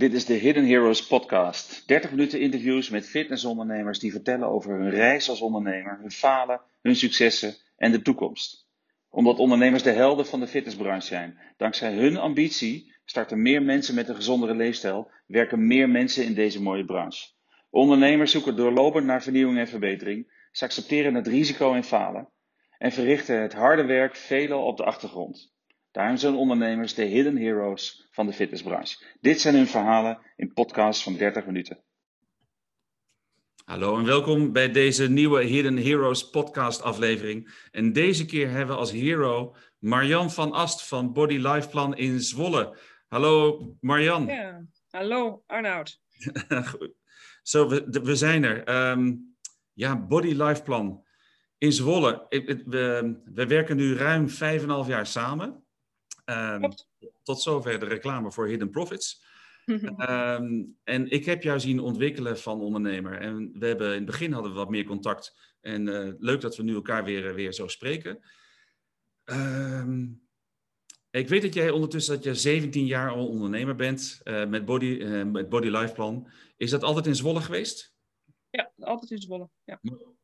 [0.00, 1.82] Dit is de Hidden Heroes podcast.
[1.86, 6.96] 30 minuten interviews met fitnessondernemers die vertellen over hun reis als ondernemer, hun falen, hun
[6.96, 8.66] successen en de toekomst.
[9.10, 11.38] Omdat ondernemers de helden van de fitnessbranche zijn.
[11.56, 16.62] Dankzij hun ambitie starten meer mensen met een gezondere leefstijl, werken meer mensen in deze
[16.62, 17.28] mooie branche.
[17.70, 20.46] Ondernemers zoeken doorlopend naar vernieuwing en verbetering.
[20.52, 22.28] Ze accepteren het risico en falen
[22.78, 25.52] en verrichten het harde werk veelal op de achtergrond.
[25.90, 29.04] Daarom zijn ondernemers de hidden heroes van de fitnessbranche.
[29.20, 31.84] Dit zijn hun verhalen in podcasts van 30 minuten.
[33.64, 37.68] Hallo en welkom bij deze nieuwe Hidden Heroes podcast aflevering.
[37.70, 42.20] En deze keer hebben we als hero Marjan van Ast van Body Life Plan in
[42.20, 42.78] Zwolle.
[43.08, 44.26] Hallo Marjan.
[44.26, 46.00] Ja, hallo Arnoud.
[47.42, 48.90] Zo, we, we zijn er.
[48.90, 49.36] Um,
[49.72, 51.04] ja, Body Life Plan
[51.58, 52.26] in Zwolle.
[52.28, 54.34] We, we werken nu ruim 5,5
[54.86, 55.64] jaar samen.
[56.30, 56.72] Um,
[57.22, 59.22] tot zover de reclame voor Hidden Profits.
[59.66, 63.20] um, en ik heb jou zien ontwikkelen van ondernemer.
[63.20, 65.36] En we hebben in het begin hadden we wat meer contact.
[65.60, 68.20] En uh, leuk dat we nu elkaar weer, weer zo spreken.
[69.24, 70.22] Um,
[71.10, 74.86] ik weet dat jij ondertussen dat je 17 jaar al ondernemer bent uh, met, body,
[74.86, 76.30] uh, met Body Life Plan.
[76.56, 77.94] Is dat altijd in Zwolle geweest?
[78.50, 79.48] Ja, altijd in Zwolle.
[79.64, 79.80] Ja.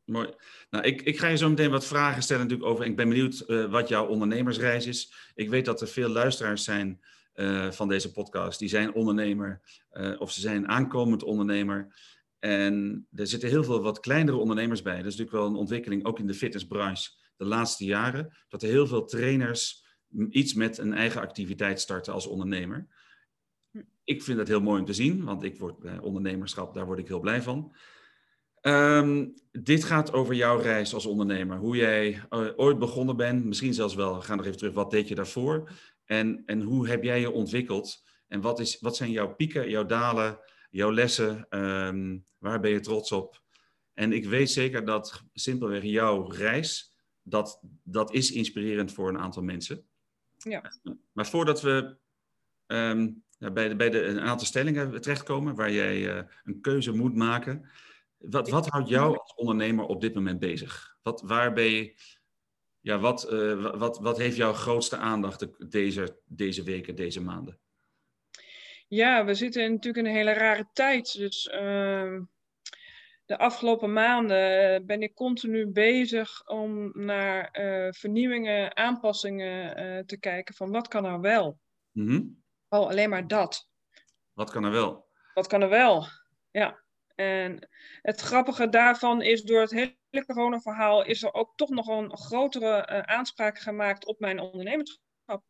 [0.07, 0.33] Mooi.
[0.69, 2.85] Nou, ik, ik ga je zo meteen wat vragen stellen natuurlijk over.
[2.85, 5.13] Ik ben benieuwd uh, wat jouw ondernemersreis is.
[5.35, 7.01] Ik weet dat er veel luisteraars zijn
[7.35, 8.59] uh, van deze podcast.
[8.59, 11.95] Die zijn ondernemer uh, of ze zijn aankomend ondernemer.
[12.39, 14.97] En er zitten heel veel wat kleinere ondernemers bij.
[14.97, 18.37] Dat is natuurlijk wel een ontwikkeling ook in de fitnessbranche de laatste jaren.
[18.47, 19.85] Dat er heel veel trainers
[20.29, 22.87] iets met een eigen activiteit starten als ondernemer.
[24.03, 27.07] Ik vind dat heel mooi om te zien, want ik word ondernemerschap, daar word ik
[27.07, 27.75] heel blij van.
[28.67, 31.57] Um, dit gaat over jouw reis als ondernemer.
[31.57, 34.91] Hoe jij uh, ooit begonnen bent, misschien zelfs wel, we gaan nog even terug, wat
[34.91, 35.69] deed je daarvoor?
[36.05, 38.03] En, en hoe heb jij je ontwikkeld?
[38.27, 41.45] En wat, is, wat zijn jouw pieken, jouw dalen, jouw lessen?
[41.49, 43.41] Um, waar ben je trots op?
[43.93, 49.43] En ik weet zeker dat simpelweg jouw reis, dat, dat is inspirerend voor een aantal
[49.43, 49.85] mensen.
[50.37, 50.71] Ja.
[51.11, 51.95] Maar voordat we
[52.67, 57.15] um, bij, de, bij de, een aantal stellingen terechtkomen, waar jij uh, een keuze moet
[57.15, 57.65] maken...
[58.17, 60.97] Wat, wat houdt jou als ondernemer op dit moment bezig?
[61.01, 61.95] Wat, waar ben je,
[62.79, 67.59] ja, wat, uh, wat, wat heeft jouw grootste aandacht deze, deze weken, deze maanden?
[68.87, 71.17] Ja, we zitten in natuurlijk in een hele rare tijd.
[71.17, 72.19] Dus uh,
[73.25, 80.71] de afgelopen maanden ben ik continu bezig om naar uh, vernieuwingen, aanpassingen te kijken van
[80.71, 81.59] wat kan er wel?
[81.91, 82.43] Mm -hmm.
[82.69, 83.69] Oh, alleen maar dat.
[84.33, 85.07] Wat kan er wel?
[85.33, 86.05] Wat kan er wel?
[86.51, 86.85] Ja.
[87.17, 87.67] En
[88.01, 92.89] het grappige daarvan is, door het hele corona-verhaal is er ook toch nog een grotere
[92.91, 95.43] uh, aanspraak gemaakt op mijn ondernemerschap.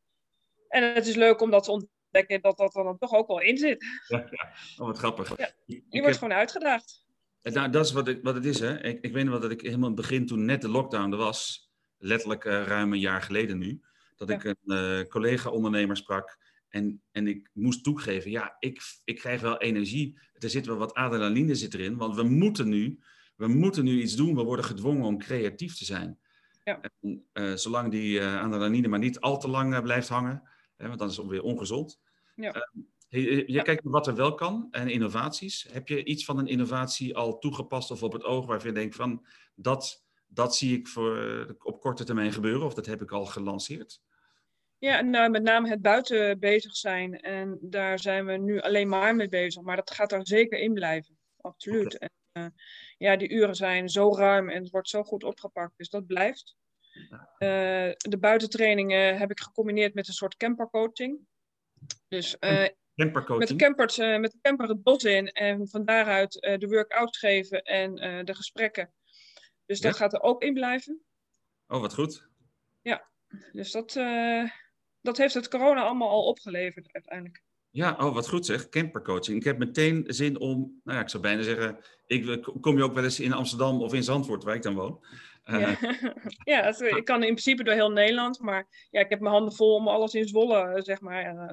[0.67, 3.41] En het is leuk om dat te ontdekken dat dat er dan toch ook wel
[3.41, 3.85] in zit.
[4.07, 4.51] Ja, ja.
[4.77, 5.37] Oh, wat grappig.
[5.37, 6.15] Ja, je ik wordt heb...
[6.15, 7.05] gewoon uitgedaagd.
[7.41, 8.83] Nou, dat is wat, ik, wat het is, hè.
[8.83, 11.11] Ik, ik weet nog wel dat ik helemaal in het begin, toen net de lockdown
[11.11, 13.81] er was, letterlijk uh, ruim een jaar geleden nu,
[14.15, 14.35] dat ja.
[14.35, 16.37] ik een uh, collega-ondernemer sprak
[16.69, 20.19] en, en ik moest toegeven, ja, ik, ik krijg wel energie.
[20.33, 22.99] Er zit wel wat adrenaline zit erin, want we moeten nu,
[23.35, 24.35] we moeten nu iets doen.
[24.35, 26.19] We worden gedwongen om creatief te zijn.
[26.63, 26.81] Ja.
[26.81, 30.87] En, uh, zolang die uh, adrenaline maar niet al te lang uh, blijft hangen, hè,
[30.87, 31.99] want dan is het weer ongezond.
[32.35, 32.69] Ja.
[33.09, 33.61] je, je ja.
[33.61, 35.67] kijkt naar wat er wel kan en innovaties.
[35.71, 38.95] Heb je iets van een innovatie al toegepast of op het oog waarvan je denkt
[38.95, 43.25] van dat, dat zie ik voor, op korte termijn gebeuren of dat heb ik al
[43.25, 44.01] gelanceerd?
[44.79, 47.19] Ja, nou, met name het buiten bezig zijn.
[47.19, 49.61] En daar zijn we nu alleen maar mee bezig.
[49.63, 51.17] Maar dat gaat er zeker in blijven.
[51.41, 51.95] Absoluut.
[51.95, 52.09] Okay.
[52.31, 52.49] En, uh,
[52.97, 55.77] ja, die uren zijn zo ruim en het wordt zo goed opgepakt.
[55.77, 56.55] Dus dat blijft.
[56.93, 57.09] Uh,
[57.97, 61.19] de buitentrainingen heb ik gecombineerd met een soort campercoaching.
[62.07, 67.17] Dus uh, met, campers, met de camper het bos in en van daaruit de workouts
[67.17, 67.95] geven en
[68.25, 68.93] de gesprekken.
[69.65, 71.01] Dus dat gaat er ook in blijven.
[71.67, 72.27] Oh, wat goed.
[72.81, 73.09] Ja,
[73.51, 73.95] dus dat,
[75.07, 77.43] dat heeft het corona allemaal al opgeleverd uiteindelijk.
[77.69, 78.69] Ja, oh, wat goed zeg.
[78.69, 79.37] Campercoaching.
[79.37, 82.93] Ik heb meteen zin om, nou ja, ik zou bijna zeggen, ik, kom je ook
[82.93, 85.05] wel eens in Amsterdam of in Zandvoort, waar ik dan woon?
[85.45, 85.77] Uh, ja,
[86.53, 89.53] ja het, ik kan in principe door heel Nederland, maar ja, ik heb mijn handen
[89.53, 91.49] vol om alles in Zwolle, zeg maar, uh,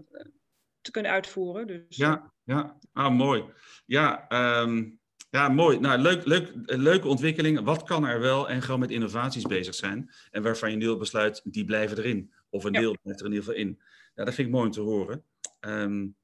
[0.80, 1.66] te kunnen uitvoeren.
[1.66, 2.78] Dus, ja, ja.
[2.92, 3.44] Ah, mooi.
[3.86, 4.26] Ja,
[4.62, 5.78] um, ja, mooi.
[5.78, 7.60] Nou, leuk, leuk, leuke ontwikkeling.
[7.60, 8.48] Wat kan er wel?
[8.48, 10.10] En gewoon met innovaties bezig zijn.
[10.30, 12.33] En waarvan je nu al besluit, die blijven erin.
[12.54, 13.80] Of een deel blijft er in ieder geval in.
[14.14, 15.24] Ja, dat vind ik mooi om te horen.
[15.60, 16.16] Um,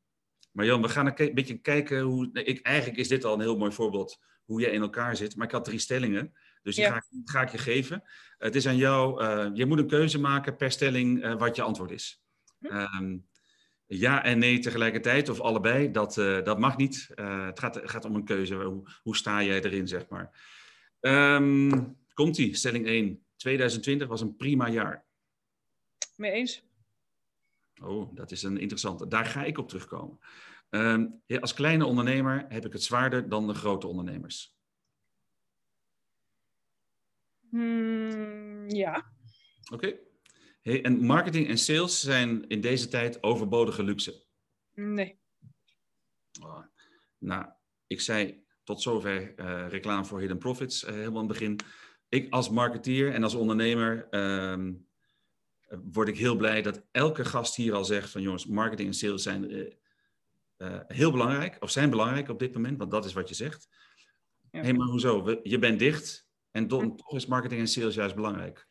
[0.53, 2.31] maar Jan, we gaan een, beetje kijken hoe...
[2.32, 5.37] Ik, eigenlijk is dit al een heel mooi voorbeeld hoe je in elkaar zit.
[5.37, 6.32] Maar ik had drie stellingen.
[6.62, 6.91] Dus die ja.
[6.91, 8.03] ga, ik, ga, ik, je geven.
[8.38, 9.23] Het is aan jou...
[9.23, 12.23] Uh, je moet een keuze maken per stelling uh, wat je antwoord is.
[12.59, 12.77] Hm.
[12.77, 13.29] Um,
[13.87, 17.09] ja en nee tegelijkertijd of allebei, dat, uh, dat mag niet.
[17.15, 18.55] Het gaat, gaat, om een keuze.
[18.55, 20.31] Hoe, hoe, sta jij erin, zeg maar?
[21.00, 23.25] Um, Komt-ie, stelling 1.
[23.37, 25.09] 2020 was een prima jaar.
[26.20, 26.62] Mee eens.
[27.82, 29.08] Oh, dat is een interessante.
[29.08, 30.19] Daar ga ik op terugkomen.
[30.70, 34.56] Um, als kleine ondernemer heb ik het zwaarder dan de grote ondernemers.
[37.49, 39.12] Hmm, ja.
[39.72, 39.99] Oké.
[40.62, 44.25] Hey, en marketing en sales zijn in deze tijd overbodige luxe?
[44.75, 45.19] Nee.
[46.43, 46.64] Oh,
[47.19, 47.46] nou,
[47.87, 51.61] ik zei tot zover uh, reclame voor Hidden Profits uh, helemaal aan het begin.
[52.08, 54.81] Ik als marketeer en als ondernemer uh,
[55.93, 59.22] word ik heel blij dat elke gast hier al zegt van jongens, marketing en sales
[59.22, 59.50] zijn
[60.58, 63.69] uh, heel belangrijk, of zijn belangrijk op dit moment, want dat is wat je zegt.
[64.50, 64.61] Ja.
[64.61, 65.40] Hey, maar hoezo?
[65.43, 68.67] Je bent dicht en toch is marketing en sales juist belangrijk.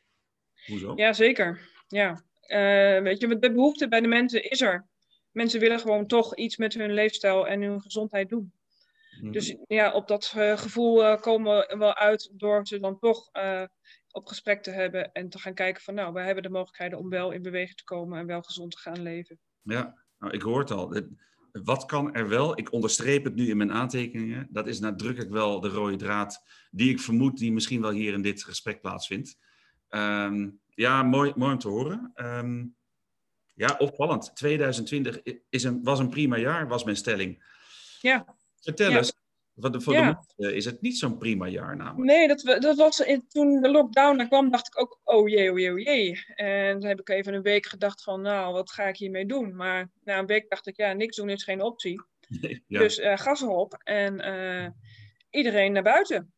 [0.66, 0.94] Hoezo?
[0.96, 1.70] Ja, zeker.
[1.88, 2.24] Ja.
[2.48, 4.88] Uh, weet je, de behoefte bij de mensen is er.
[5.32, 8.54] Mensen willen gewoon toch iets met hun leefstijl en hun gezondheid doen.
[9.22, 9.32] Mm.
[9.32, 10.26] Dus ja, op dat
[10.56, 13.30] gevoel komen we wel uit door ze dan toch
[14.12, 17.10] op gesprek te hebben en te gaan kijken van nou, we hebben de mogelijkheden om
[17.10, 19.40] wel in beweging te komen en wel gezond te gaan leven.
[19.62, 21.02] Ja, nou, ik hoor het al.
[21.52, 22.58] Wat kan er wel?
[22.58, 24.48] Ik onderstreep het nu in mijn aantekeningen.
[24.50, 28.22] Dat is nadrukkelijk wel de rode draad die ik vermoed die misschien wel hier in
[28.22, 29.38] dit gesprek plaatsvindt.
[29.90, 32.12] Um, ja, mooi, mooi om te horen.
[32.16, 32.76] Um,
[33.54, 34.36] ja, opvallend.
[34.36, 37.44] 2020 is een, was een prima jaar, was mijn stelling.
[38.02, 38.36] Ja.
[38.62, 39.14] Vertel eens,
[39.60, 40.24] voor voor ja.
[40.36, 42.12] de is het niet zo'n prima jaar namelijk.
[42.12, 45.52] Nee, dat, dat was in, toen de lockdown er kwam, dacht ik ook, oh jee,
[45.52, 46.24] oh jee, oh jee.
[46.36, 49.56] En toen heb ik even een week gedacht van, nou, wat ga ik hiermee doen?
[49.56, 52.02] Maar na een week dacht ik, ja, niks doen is geen optie.
[52.28, 52.80] Nee, ja.
[52.80, 54.68] Dus uh, gas erop en uh,
[55.30, 56.34] iedereen naar buiten.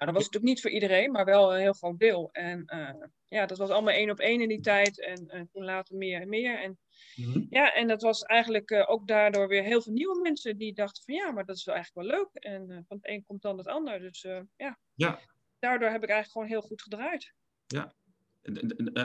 [0.00, 2.28] Nou, dat was natuurlijk niet voor iedereen, maar wel een heel groot deel.
[2.32, 5.00] En uh, ja, dat was allemaal één op één in die tijd.
[5.00, 6.58] En, en toen later meer en meer.
[6.58, 6.78] En,
[7.16, 7.46] mm-hmm.
[7.50, 11.02] Ja, en dat was eigenlijk uh, ook daardoor weer heel veel nieuwe mensen die dachten
[11.04, 12.28] van ja, maar dat is wel eigenlijk wel leuk.
[12.32, 14.00] En van het een komt dan het ander.
[14.00, 14.26] Dus
[14.56, 14.78] ja.
[14.94, 15.20] ja,
[15.58, 17.34] daardoor heb ik eigenlijk gewoon heel goed gedraaid.
[17.66, 17.94] Ja,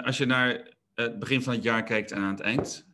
[0.03, 2.88] als je naar het begin van het jaar kijkt en aan het eind,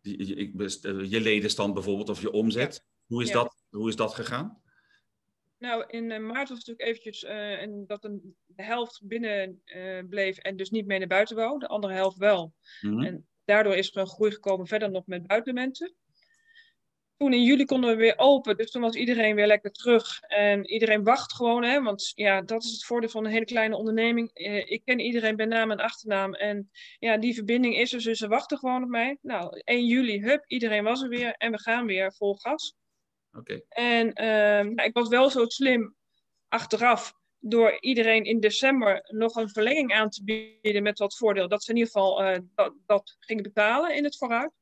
[0.00, 2.90] je, je ledenstand bijvoorbeeld of je omzet, ja.
[3.06, 3.34] hoe, is ja.
[3.34, 4.62] dat, hoe is dat gegaan?
[5.58, 9.62] Nou, in uh, maart was het natuurlijk eventjes uh, en dat een, de helft binnen
[9.64, 11.58] uh, bleef en dus niet mee naar buiten wou.
[11.58, 12.52] De andere helft wel.
[12.80, 13.04] Mm -hmm.
[13.04, 15.94] En daardoor is er een groei gekomen verder nog met buitenmensen.
[17.16, 20.20] Toen in juli konden we weer open, dus toen was iedereen weer lekker terug.
[20.20, 23.76] En iedereen wacht gewoon, hè, want ja, dat is het voordeel van een hele kleine
[23.76, 24.30] onderneming.
[24.68, 28.28] ik ken iedereen bij naam en achternaam en ja, die verbinding is er, dus ze
[28.28, 29.18] wachten gewoon op mij.
[29.20, 32.76] Nou, 1 juli, hup, iedereen was er weer en we gaan weer vol gas.
[33.36, 33.64] Okay.
[33.68, 35.94] En uh, ik was wel zo slim
[36.48, 41.48] achteraf door iedereen in december nog een verlenging aan te bieden met wat voordeel.
[41.48, 44.52] Dat ze in ieder geval uh, dat, dat gingen betalen in het vooruit.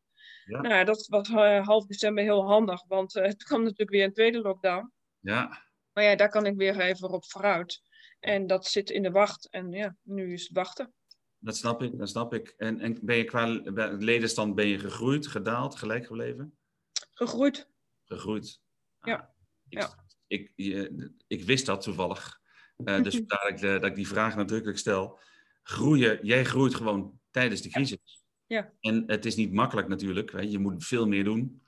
[0.45, 0.61] Ja.
[0.61, 4.13] Nou, dat was uh, half december heel handig, want uh, het kwam natuurlijk weer een
[4.13, 4.93] tweede lockdown.
[5.21, 5.63] Ja.
[5.93, 7.83] Maar ja, daar kan ik weer even op vooruit.
[8.21, 9.49] En dat zit in de wacht.
[9.51, 10.93] En ja, nu is het wachten.
[11.39, 12.55] Dat snap ik, dat snap ik.
[12.57, 13.47] En, en ben je qua
[13.99, 16.59] ledenstand ben je gegroeid, gedaald, gelijk gebleven?
[17.11, 17.69] Gegroeid.
[18.05, 18.62] Gegroeid.
[19.02, 19.31] Ja.
[19.69, 20.04] Ik, ja.
[20.26, 20.90] Ik, ik,
[21.26, 22.40] ik, wist dat toevallig.
[22.76, 25.21] Uh, dus vandaar dat ik, dat ik die vraag nadrukkelijk stel.
[25.62, 28.23] Groeien, jij groeit gewoon tijdens de crisis.
[28.47, 28.73] Ja.
[28.80, 30.32] En het is niet makkelijk natuurlijk.
[30.32, 30.40] Hè.
[30.40, 31.62] Je moet veel meer doen.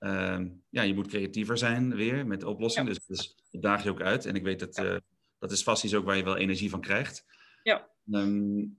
[0.00, 2.92] Uh, ja, je moet creatiever zijn weer met oplossingen.
[2.92, 2.94] Ja.
[2.94, 4.26] Dus, dus dat daag je ook uit.
[4.26, 4.96] En ik weet dat uh,
[5.38, 7.24] dat is vast iets ook waar je wel energie van krijgt.
[7.62, 7.88] Ja.
[8.10, 8.78] Um,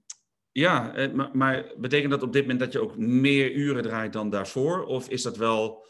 [0.52, 4.12] ja, eh, maar, maar betekent dat op dit moment dat je ook meer uren draait
[4.12, 4.84] dan daarvoor?
[4.84, 5.86] Of is dat wel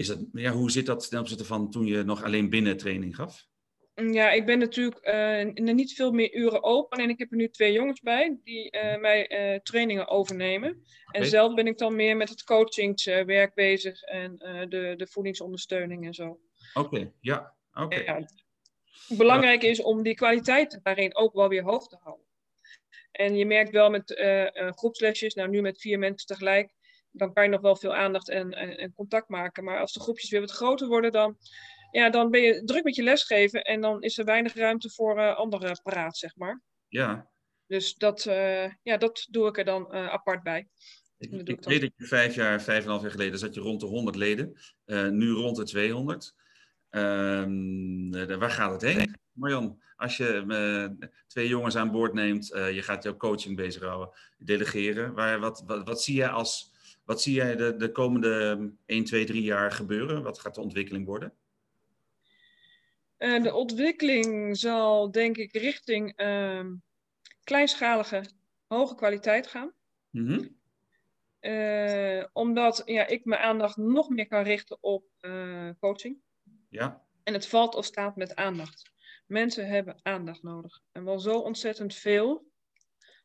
[0.00, 3.16] is dat, ja, hoe zit dat ten opzichte van toen je nog alleen binnen training
[3.16, 3.48] gaf?
[3.94, 6.98] Ja, ik ben natuurlijk uh, niet veel meer uren open.
[6.98, 10.70] En ik heb er nu twee jongens bij die uh, mij uh, trainingen overnemen.
[10.70, 11.20] Okay.
[11.20, 14.36] En zelf ben ik dan meer met het coachingswerk bezig en
[14.68, 16.40] de, de voedingsondersteuning en zo.
[16.74, 17.12] Oké, okay.
[17.20, 17.54] ja.
[17.72, 17.96] oké.
[17.96, 18.28] Ja,
[19.08, 22.26] belangrijk is om die kwaliteit daarin ook wel weer hoog te houden.
[23.12, 24.20] En je merkt wel met
[24.54, 26.72] groepslesjes, nou nu met vier mensen tegelijk,
[27.12, 29.64] dan kan je nog wel veel aandacht en, en, en, contact maken.
[29.64, 31.36] Maar als de groepjes weer wat groter worden, dan,
[31.90, 35.18] ja, dan ben je druk met je lesgeven en dan is er weinig ruimte voor
[35.18, 36.62] uh, andere paraat, zeg maar.
[36.88, 37.30] Ja.
[37.66, 40.68] Dus dat, uh, ja, dat doe ik er dan uh, apart bij.
[41.18, 43.80] Ik, weet dat je vijf jaar, vijf en een half jaar geleden zat je rond
[43.80, 44.60] de 100 leden.
[45.10, 46.34] nu rond de 200.
[46.90, 49.16] Um, waar gaat het heen?
[49.32, 55.14] Marjan, als je twee jongens aan boord neemt, je gaat jouw coaching bezighouden, delegeren.
[55.14, 56.69] Waar, wat, wat, wat zie jij als
[57.10, 60.22] wat zie jij de, de komende 1, 2, 3 jaar gebeuren?
[60.22, 61.32] Wat gaat de ontwikkeling worden?
[63.18, 66.66] Uh, de ontwikkeling zal denk ik richting uh,
[67.44, 68.24] kleinschalige,
[68.66, 69.72] hoge kwaliteit gaan.
[70.10, 70.58] Mm -hmm.
[71.40, 76.18] Eh, omdat ja, ik mijn aandacht nog meer kan richten op eh, coaching.
[76.68, 77.04] Ja.
[77.22, 78.92] En het valt of staat met aandacht.
[79.26, 80.80] Mensen hebben aandacht nodig.
[80.92, 82.49] En wel zo ontzettend veel.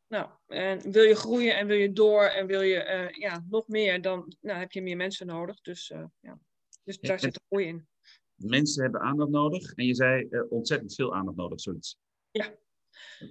[0.07, 3.67] Nou, en wil je groeien en wil je door en wil je eh, ja, nog
[3.67, 5.61] meer, dan nou, heb je meer mensen nodig.
[5.61, 6.39] Dus, uh, ja.
[6.83, 7.87] dus daar zit de groei in.
[8.35, 11.97] Mensen hebben aandacht nodig en je zei uh, ontzettend veel aandacht nodig, zoiets.
[12.31, 12.55] Ja.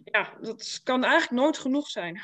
[0.05, 2.21] ja, dat kan eigenlijk nooit genoeg zijn.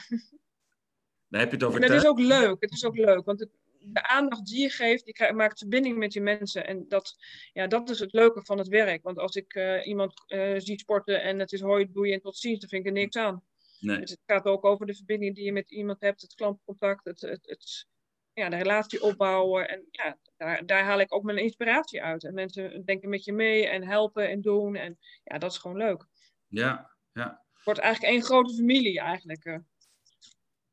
[1.28, 2.56] Dan heb je het over en is ook leuk.
[2.60, 6.12] Het is ook leuk, want het, de aandacht die je geeft, die maakt verbinding met
[6.12, 6.66] je mensen.
[6.66, 7.16] En dat,
[7.52, 9.02] ja, dat is het leuke van het werk.
[9.02, 10.24] Want als ik iemand
[10.56, 13.16] zie sporten en het is hoi, doei en tot ziens, dan vind ik er niks
[13.16, 13.44] aan.
[13.80, 14.00] Nee.
[14.00, 17.20] Dus het gaat ook over de verbinding die je met iemand hebt, het klantcontact, het,
[17.20, 17.86] het, het
[18.32, 19.68] ja, de relatie opbouwen.
[19.68, 22.24] En ja, daar, daar haal ik ook mijn inspiratie uit.
[22.24, 24.74] En mensen denken met je mee en helpen en doen.
[24.74, 26.06] En ja, dat is gewoon leuk.
[26.46, 27.44] Ja, ja.
[27.52, 29.44] Het wordt eigenlijk één grote familie eigenlijk.
[29.44, 29.56] uh.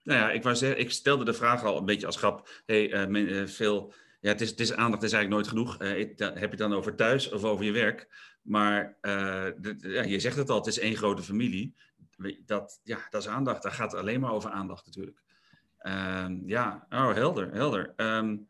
[0.04, 2.62] Nou ja, ik, zeggen, ik stelde de vraag al een beetje als grap.
[2.66, 5.82] Hey, uh, men, uh, veel, ja, het, is, het is aandacht is eigenlijk nooit genoeg.
[5.82, 8.08] Uh, heb je het dan over thuis of over je werk?
[8.42, 11.76] Maar ja, je zegt het al, het is één grote familie.
[12.46, 13.64] Dat, ja, dat is aandacht.
[13.64, 15.22] Daar gaat het alleen maar over aandacht natuurlijk.
[15.78, 17.94] Ehm, ja, oh, helder, helder.
[17.96, 18.48] Um,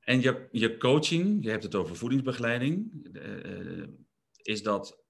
[0.00, 2.90] en je, je coaching, je hebt het over voedingsbegeleiding.
[4.42, 5.02] is, dat,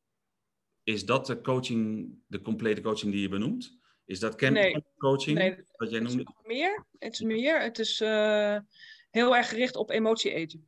[0.84, 3.80] is dat de coaching, de complete coaching die je benoemt?
[4.04, 4.84] Is dat nee.
[4.98, 5.38] coaching?
[5.38, 6.34] Nee, wat jij het is noemde?
[6.44, 6.86] meer.
[6.98, 7.60] Het is meer.
[7.60, 8.58] Het is uh,
[9.10, 10.66] heel erg gericht op emotie eten.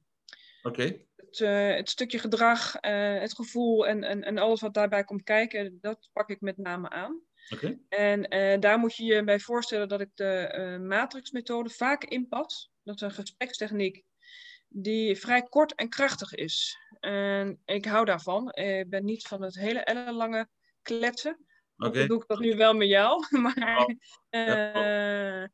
[0.63, 0.83] Oké.
[0.83, 1.07] Okay.
[1.35, 5.23] Het, uh, het, stukje gedrag, uh, het gevoel en, en, en alles wat daarbij komt
[5.23, 7.21] kijken, dat pak ik met name aan.
[7.51, 7.67] Oké.
[7.67, 7.79] Okay.
[7.89, 12.71] En daar moet je je bij voorstellen dat ik de matrixmethode vaak inpas.
[12.83, 14.05] Dat is een gesprekstechniek
[14.69, 16.79] die vrij kort en krachtig is.
[17.01, 18.53] En ik hou daarvan.
[18.53, 20.49] Ik ben niet van het hele ellenlange
[20.83, 21.47] kletsen.
[21.77, 21.99] Oké.
[21.99, 23.25] Dan doe ik dat nu wel met jou.
[23.43, 23.87] Maar
[24.31, 25.45] Oh.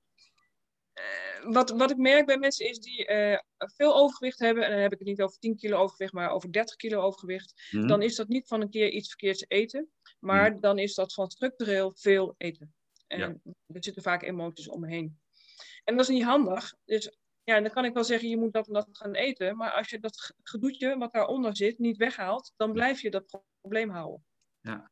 [1.43, 4.93] Wat, wat ik merk bij mensen is die uh, veel overgewicht hebben, en dan heb
[4.93, 7.87] ik het niet over 10 kilo overgewicht, maar over 30 kilo overgewicht, Mhm.
[7.87, 11.31] dan is dat niet van een keer iets verkeerds eten, maar dan is dat van
[11.31, 12.75] structureel veel eten.
[13.07, 13.27] En Ja.
[13.67, 15.21] er zitten vaak emoties omheen.
[15.85, 16.75] En dat is niet handig.
[16.85, 19.71] Dus ja, dan kan ik wel zeggen, je moet dat en dat gaan eten, maar
[19.73, 24.25] als je dat gedoetje wat daaronder zit niet weghaalt, dan blijf je dat probleem houden.
[24.61, 24.91] Ja.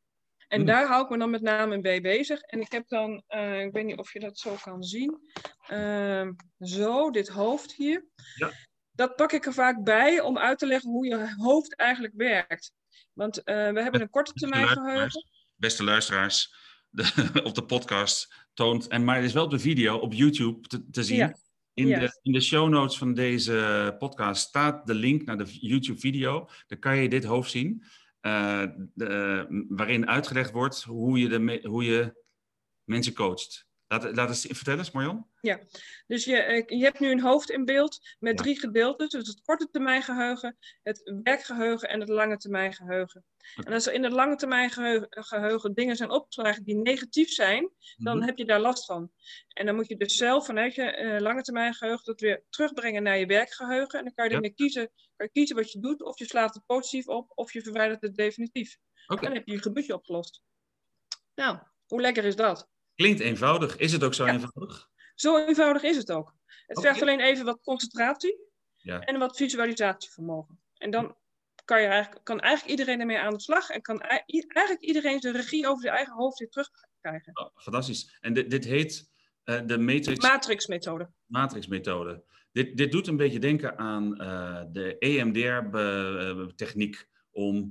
[0.49, 0.67] En Hmm.
[0.67, 2.41] daar hou ik me dan met name mee bezig.
[2.41, 5.19] En ik heb dan, uh, ik weet niet of je dat zo kan zien,
[5.71, 6.29] uh,
[6.59, 8.07] zo, dit hoofd hier.
[8.37, 8.53] Ja.
[8.91, 12.73] Dat pak ik er vaak bij om uit te leggen hoe je hoofd eigenlijk werkt.
[13.13, 15.25] Want uh, we hebben een korte termijn geheugen.
[15.57, 16.55] Beste luisteraars,
[16.91, 20.69] de, op de podcast toont, en, maar het is wel op de video op YouTube
[20.69, 21.17] te, te zien.
[21.17, 21.37] Ja.
[21.75, 26.49] In, de, in de show notes van deze podcast staat de link naar de YouTube-video.
[26.67, 27.85] Daar kan je dit hoofd zien.
[28.21, 32.25] Uh, de, waarin uitgelegd wordt hoe je, de, hoe je
[32.85, 33.68] mensen coacht.
[33.89, 35.31] Laat, laat eens vertellen, eens, Marjan.
[36.07, 38.43] Dus je, eh, je hebt nu een hoofd in beeld met Ja.
[38.45, 39.09] drie gedeeltes.
[39.11, 43.25] Dus het korte termijn geheugen, het werkgeheugen en het lange termijn geheugen.
[43.65, 44.71] En als er in het lange termijn
[45.11, 48.27] geheugen, dingen zijn opgeslagen die negatief zijn, dan Mhm.
[48.27, 49.13] heb je daar last van.
[49.49, 53.03] En dan moet je dus zelf vanuit je eh, lange termijn geheugen dat weer terugbrengen
[53.03, 53.99] naar je werkgeheugen.
[53.99, 54.37] En dan kan je Ja.
[54.37, 56.03] ermee kiezen, kan je kiezen wat je doet.
[56.03, 58.77] Of je slaat het positief op, of je verwijdert het definitief.
[59.07, 59.23] Oké.
[59.25, 60.43] Dan heb je je gebiedje opgelost.
[61.35, 62.69] Nou, hoe lekker is dat?
[62.99, 63.77] Klinkt eenvoudig.
[63.77, 64.33] Is het ook zo Ja.
[64.33, 64.89] eenvoudig?
[65.15, 66.35] Zo eenvoudig is het ook.
[66.67, 66.87] Het Oké.
[66.87, 68.39] vergt alleen even wat concentratie
[68.77, 69.01] Ja.
[69.01, 70.61] en wat visualisatievermogen.
[70.77, 71.17] En dan
[71.65, 75.35] kan, je eigenlijk, kan eigenlijk iedereen ermee aan de slag en kan eigenlijk iedereen zijn
[75.35, 77.31] regie over zijn eigen hoofd weer terugkrijgen.
[77.41, 78.17] Oh, fantastisch.
[78.21, 79.11] En dit, dit heet
[79.45, 81.11] eh, de Matrix Matrix-methode.
[81.27, 82.25] matrixmethode.
[82.53, 87.71] Dit, dit doet een beetje denken aan eh, de EMDR-techniek om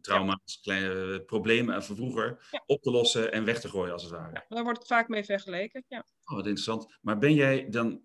[0.00, 2.62] trauma's, kleine problemen van vroeger Ja.
[2.66, 4.44] op te lossen en weg te gooien, als het ware.
[4.48, 5.84] Daar wordt het vaak mee vergeleken.
[5.88, 5.98] Ja.
[6.24, 6.98] Oh, wat interessant.
[7.00, 8.02] Maar ben jij dan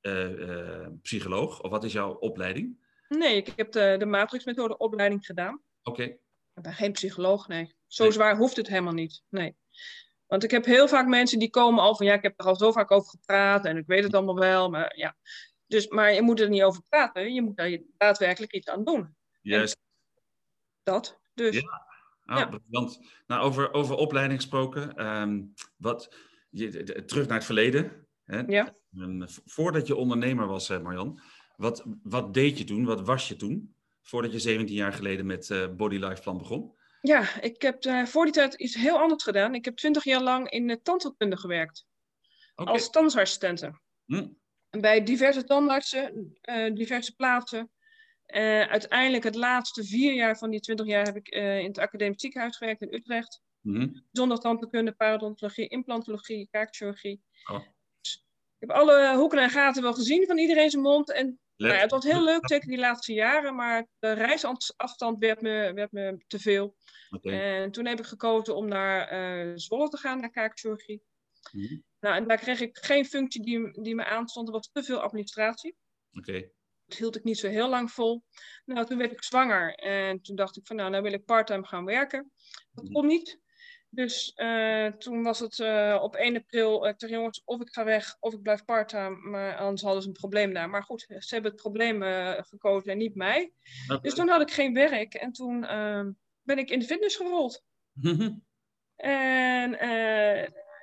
[0.00, 1.60] eh, eh, psycholoog?
[1.62, 2.80] Of wat is jouw opleiding?
[3.08, 5.62] Nee, ik heb de, de Matrix-methode opleiding gedaan.
[5.82, 6.02] Oké.
[6.02, 7.74] Ik ben geen psycholoog, nee.
[7.86, 8.12] Zo Nee.
[8.12, 9.22] zwaar hoeft het helemaal niet.
[9.28, 9.56] Nee.
[10.26, 12.56] Want ik heb heel vaak mensen die komen al van ja, ik heb er al
[12.56, 14.70] zo vaak over gepraat en ik weet het allemaal wel.
[14.70, 15.16] Maar, ja.
[15.66, 19.16] dus, maar je moet er niet over praten, je moet daar daadwerkelijk iets aan doen.
[19.42, 19.76] Juist.
[20.82, 21.20] Dat.
[21.34, 21.90] Dus Ja.
[22.26, 22.46] Oh, Ja.
[22.46, 23.00] briljant.
[23.26, 24.94] Nou, over, over opleiding gesproken.
[24.96, 25.42] ehm,
[25.76, 26.14] wat,
[26.50, 28.06] je, de- terug naar het verleden.
[28.24, 28.38] Hè?
[28.40, 28.74] Ja.
[28.96, 31.20] Ehm, voordat je ondernemer was, eh, Marjan.
[31.56, 32.84] Wat, wat deed je toen?
[32.84, 33.74] Wat was je toen?
[34.02, 36.74] Voordat je 17 jaar geleden met eh Body Life Plan begon.
[37.00, 39.54] Ja, ik heb eh, voor die tijd iets heel anders gedaan.
[39.54, 41.86] Ik heb twintig jaar lang in de tandheelkunde gewerkt.
[42.54, 43.80] Als tandartsassistente.
[44.06, 44.26] Hm.
[44.70, 46.36] Bij diverse tandartsen,
[46.74, 47.70] diverse plaatsen.
[48.32, 51.78] Eh, uiteindelijk het laatste vier jaar van die twintig jaar heb ik eh, in het
[51.78, 53.40] academisch ziekenhuis gewerkt in Utrecht.
[53.60, 53.88] Mhm.
[54.12, 57.22] Zonder tandheelkunde, parodontologie, implantologie, kaakchirurgie.
[57.50, 57.62] Oh.
[58.00, 61.12] ik heb alle hoeken en gaten wel gezien van iedereen zijn mond.
[61.12, 65.40] En nou ja, het was heel leuk, zeker die laatste jaren, maar de reisafstand werd
[65.40, 66.76] me, werd me te veel.
[67.22, 69.12] En toen heb ik gekozen om naar
[69.46, 71.02] uh, Zwolle te gaan, naar kaakchirurgie.
[71.52, 74.46] Mm Nou, en daar kreeg ik geen functie die, die me aanstond.
[74.48, 75.76] Er was te veel administratie.
[76.12, 76.50] Oké.
[76.96, 78.24] Hield ik niet zo heel lang vol.
[78.64, 79.74] Nou, toen werd ik zwanger.
[79.74, 82.30] En toen dacht ik van, nou, nou wil ik parttime gaan werken.
[82.72, 82.92] Dat mhm.
[82.92, 83.40] kon niet.
[83.94, 87.84] Dus uh, toen was het uh, op 1 april, ik dacht jongens, of ik ga
[87.84, 90.70] weg of ik blijf parttime, maar anders hadden ze een probleem daar.
[90.70, 93.52] Maar goed, ze hebben het probleem uh, gekozen en niet mij.
[93.84, 94.00] Okay.
[94.00, 96.10] Dus toen had ik geen werk en toen ehm,
[96.42, 97.64] ben ik in de fitness gerold.
[98.96, 99.78] en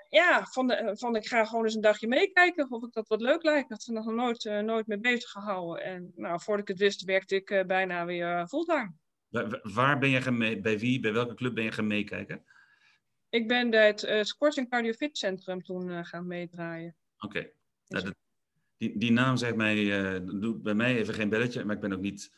[0.10, 3.22] ja, van, de, van ik ga gewoon eens een dagje meekijken of ik dat wat
[3.22, 3.70] leuk lijkt.
[3.70, 5.84] Dat ze nog nooit, nooit mee bezig gehouden.
[5.84, 8.92] En nou, voordat ik het wist, werkte ik bijna weer fulltime.
[9.28, 12.44] Waar, waar ben je gaan mee, bij wie, bij welke club ben je gaan meekijken?
[13.30, 16.96] Ik ben bij het uh, Sports en Cardio Fit Centrum toen gaan meedraaien.
[17.20, 17.38] Oké.
[17.38, 17.54] Okay.
[17.88, 18.14] Nou,
[18.78, 22.02] die, die naam zegt mij, doet bij mij even geen belletje, maar ik ben ook
[22.02, 22.32] niet,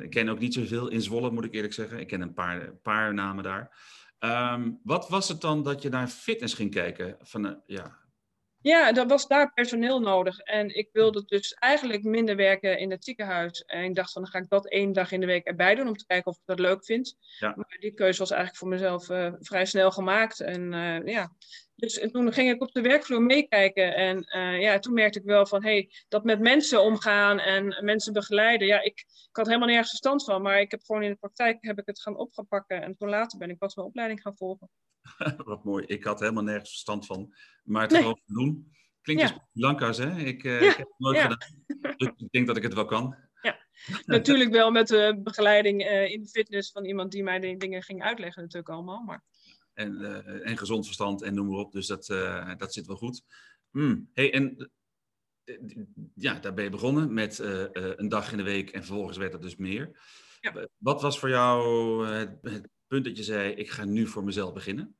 [0.00, 1.98] ik ken ook niet zoveel in Zwolle, moet ik eerlijk zeggen.
[1.98, 3.76] Ik ken een paar, paar namen daar.
[4.24, 7.16] Um, wat was het dan dat je naar fitness ging kijken?
[7.20, 8.04] Van, ja,
[8.64, 10.38] ja, er was daar personeel nodig.
[10.38, 13.64] En ik wilde dus eigenlijk minder werken in het ziekenhuis.
[13.64, 15.88] En ik dacht van, dan ga ik dat één dag in de week erbij doen
[15.88, 17.16] om te kijken of ik dat leuk vind.
[17.38, 17.52] Ja.
[17.56, 20.40] Maar die keuze was eigenlijk voor mezelf uh, vrij snel gemaakt.
[20.40, 21.32] En uh, ja,
[21.76, 23.94] dus en toen ging ik op de werkvloer meekijken.
[23.94, 28.12] En uh, ja, toen merkte ik wel van, hey, dat met mensen omgaan en mensen
[28.12, 28.66] begeleiden.
[28.66, 30.42] Ja, ik, ik had helemaal nergens verstand van.
[30.42, 32.82] Maar ik heb gewoon in de praktijk heb ik het gaan opgepakken.
[32.82, 34.70] En toen later ben ik pas mijn opleiding gaan volgen.
[35.44, 35.84] Wat mooi.
[35.86, 37.34] Ik had helemaal nergens verstand van.
[37.62, 38.22] Maar het nee.
[38.26, 38.72] doen.
[39.00, 39.28] Klinkt ja.
[39.28, 40.16] als Blanca's, hè?
[40.16, 40.70] Ik, uh, ja.
[40.70, 41.22] ik heb het nooit ja.
[41.22, 41.96] gedaan.
[41.96, 43.16] Dus ik denk dat ik het wel kan.
[43.40, 43.58] Ja,
[44.06, 47.82] natuurlijk wel met de begeleiding uh, in de fitness van iemand die mij de dingen
[47.82, 49.02] ging uitleggen natuurlijk allemaal.
[49.02, 49.24] Maar...
[49.74, 51.72] En, uh, en gezond verstand en noem maar op.
[51.72, 52.06] Dus dat,
[52.58, 53.22] dat zit wel goed.
[53.70, 54.10] Mm.
[54.12, 54.70] Hey, en
[56.14, 59.42] ja, daar ben je begonnen met een dag in de week en vervolgens werd het
[59.42, 60.00] dus meer.
[60.40, 60.68] Ja.
[60.76, 64.52] Wat was voor jou het, het punt dat je zei, ik ga nu voor mezelf
[64.52, 64.96] beginnen?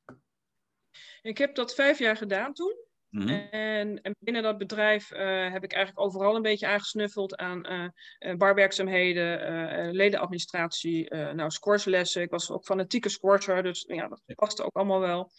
[1.22, 2.83] Ik heb dat vijf jaar gedaan toen.
[3.14, 3.48] Mm -hmm.
[3.50, 7.84] en, en, binnen dat bedrijf uh, heb ik eigenlijk overal een beetje aangesnuffeld aan uh,
[8.18, 12.22] uh, barwerkzaamheden, ledenadministratie, nou, scoreslessen.
[12.22, 15.30] Ik was ook fanatieke squatter, dus ja, dat paste ook allemaal wel.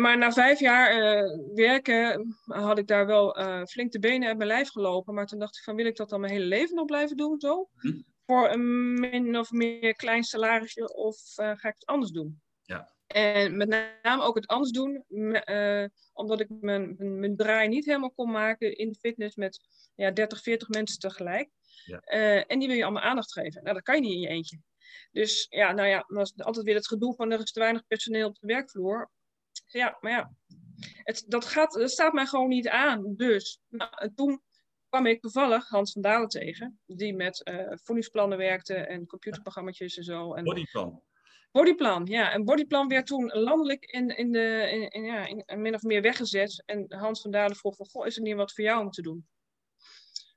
[0.00, 0.94] maar na vijf jaar
[1.54, 5.14] werken had ik daar wel flink de benen uit mijn lijf gelopen.
[5.14, 7.40] Maar toen dacht ik van, wil ik dat dan mijn hele leven nog blijven doen
[7.40, 7.56] zo?
[7.56, 12.40] Mm -hmm voor een min of meer klein salarisje of ga ik het anders doen?
[12.62, 12.95] Ja.
[13.06, 13.68] En met
[14.02, 18.30] name ook het anders doen, uh, omdat ik mijn, mijn, mijn, draai niet helemaal kon
[18.30, 19.60] maken in de fitness met
[19.94, 21.50] ja, 30, 40 mensen tegelijk.
[21.84, 22.02] Ja.
[22.06, 23.62] Uh, en die wil je allemaal aandacht geven.
[23.62, 24.60] Nou, dat kan je niet in je eentje.
[25.12, 27.86] Dus ja, nou ja, dat is altijd weer het gedoe van er is te weinig
[27.86, 29.10] personeel op de werkvloer.
[29.66, 30.32] Ja, maar ja,
[31.02, 33.14] het, dat, gaat, dat staat mij gewoon niet aan.
[33.16, 34.42] Dus nou, toen
[34.88, 40.04] kwam ik toevallig Hans van Dalen tegen, die met uh, voedingsplannen werkte en computerprogramma's en
[40.04, 40.34] zo.
[40.34, 41.02] En bodyplan.
[41.56, 42.32] Bodyplan, ja.
[42.32, 46.62] En Bodyplan werd toen landelijk in, in de, in, ja, in, min of meer weggezet.
[46.66, 49.02] En Hans van Dalen vroeg van, goh, is er niet wat voor jou om te
[49.02, 49.26] doen?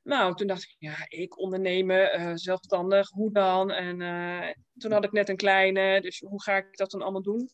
[0.04, 3.72] Nou, toen dacht ik, ja, ik ondernemen, uh, zelfstandig, hoe dan?
[3.72, 7.22] En uh, toen had ik net een kleine, dus hoe ga ik dat dan allemaal
[7.22, 7.50] doen?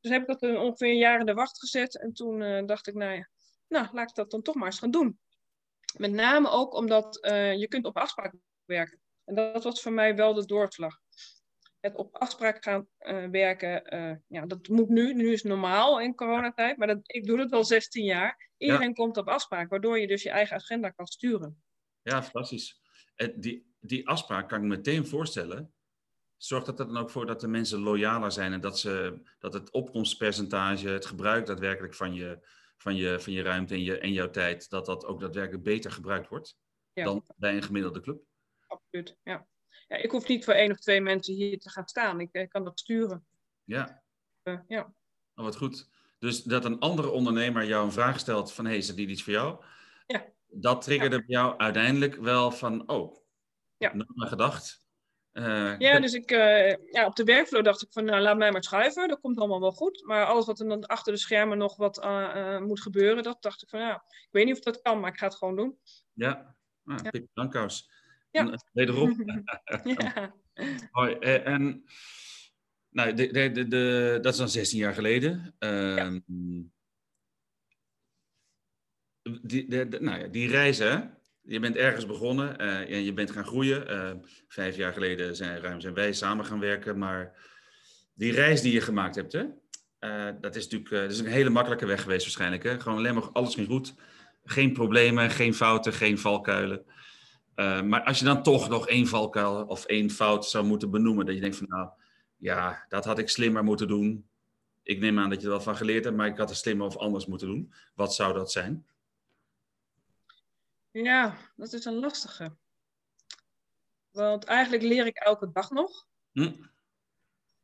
[0.00, 2.00] Dus heb ik dat ongeveer een jaar in de wacht gezet.
[2.00, 3.28] En toen dacht ik, nou ja,
[3.68, 5.18] nou, laat ik dat dan toch maar eens gaan doen.
[5.96, 7.18] Met name ook omdat
[7.56, 9.00] je kunt op afspraak werken.
[9.24, 11.00] En dat was voor mij wel de doorslag.
[11.80, 15.14] Het op afspraak gaan uh, werken, uh, ja, dat moet nu.
[15.14, 18.50] Nu is het normaal in coronatijd, maar dat, ik doe het al 16 jaar.
[18.56, 18.94] Iedereen ja.
[18.94, 21.62] komt op afspraak, waardoor je dus je eigen agenda kan sturen.
[22.02, 22.80] Ja, fantastisch.
[23.36, 25.72] Die, die afspraak kan ik me meteen voorstellen.
[26.36, 29.52] Zorgt dat er dan ook voor dat de mensen loyaler zijn en dat, ze, dat
[29.52, 34.12] het opkomstpercentage, het gebruik daadwerkelijk van je, van je, van je ruimte en, je, en
[34.12, 36.56] jouw tijd, dat dat ook daadwerkelijk beter gebruikt wordt
[36.92, 37.04] ja.
[37.04, 38.22] dan bij een gemiddelde club?
[38.66, 39.48] Absoluut, ja.
[39.88, 39.96] Ja.
[39.96, 42.20] Ik hoef niet voor één of twee mensen hier te gaan staan.
[42.20, 43.26] Ik, ik kan dat sturen.
[43.64, 44.02] Ja.
[44.44, 44.92] Uh, ja.
[45.34, 45.88] Oh, wat goed.
[46.18, 49.22] Dus dat een andere ondernemer jou een vraag stelt van, hé, hey, is dit iets
[49.22, 49.64] voor jou?
[50.06, 50.24] Ja.
[50.46, 51.22] Dat triggerde ja.
[51.26, 53.16] bij jou uiteindelijk wel van, oh,
[53.76, 53.94] ja.
[53.94, 54.88] nog maar gedacht.
[55.32, 58.52] Uh, ja, dus ik, uh, ja, op de werkvloer dacht ik van, nou, laat mij
[58.52, 59.08] maar schuiven.
[59.08, 60.02] Dat komt allemaal wel goed.
[60.06, 63.62] Maar alles wat er dan achter de schermen nog wat uh, moet gebeuren, dat dacht
[63.62, 65.78] ik van, ja, ik weet niet of dat kan, maar ik ga het gewoon doen.
[66.12, 67.10] Ja, ah, ja.
[68.30, 68.58] Ja.
[68.72, 69.24] Wederom.
[69.84, 70.34] ja.
[70.90, 71.84] Hoi, en
[72.90, 75.54] nou, de, de, de, dat is dan 16 jaar geleden.
[75.58, 76.20] Ja.
[79.42, 83.90] Die, nou ja, die reizen, je bent ergens begonnen uh, en je bent gaan groeien.
[83.90, 84.12] Uh,
[84.48, 86.98] vijf jaar geleden zijn, ruim zijn wij samen gaan werken.
[86.98, 87.48] Maar
[88.14, 89.44] die reis die je gemaakt hebt, hè?
[90.00, 92.62] eh, dat is natuurlijk dat is een hele makkelijke weg geweest waarschijnlijk.
[92.62, 92.80] Hè?
[92.80, 93.94] Gewoon alleen maar alles ging goed.
[94.44, 96.84] Geen problemen, geen fouten, geen valkuilen.
[97.60, 101.34] Maar als je dan toch nog één valkuil of één fout zou moeten benoemen, dat
[101.34, 101.88] je denkt van nou,
[102.36, 104.28] ja, dat had ik slimmer moeten doen.
[104.82, 106.86] Ik neem aan dat je er wel van geleerd hebt, maar ik had het slimmer
[106.86, 107.72] of anders moeten doen.
[107.94, 108.86] Wat zou dat zijn?
[110.90, 112.56] Ja, dat is een lastige.
[114.10, 116.06] Want eigenlijk leer ik elke dag nog.
[116.32, 116.52] Hm.